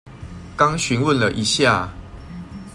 [0.57, 1.93] 剛詢問了一下